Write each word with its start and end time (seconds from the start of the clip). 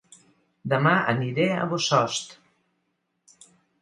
Dema 0.73 0.93
aniré 1.13 1.47
a 1.57 1.67
Bossòst 1.75 3.45